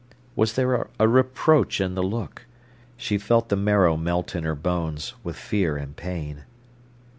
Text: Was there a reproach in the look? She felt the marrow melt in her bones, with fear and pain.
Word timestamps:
Was 0.35 0.53
there 0.53 0.87
a 0.99 1.07
reproach 1.07 1.79
in 1.79 1.93
the 1.93 2.01
look? 2.01 2.47
She 2.97 3.19
felt 3.19 3.49
the 3.49 3.55
marrow 3.55 3.95
melt 3.97 4.35
in 4.35 4.43
her 4.45 4.55
bones, 4.55 5.13
with 5.23 5.35
fear 5.35 5.77
and 5.77 5.95
pain. 5.95 6.43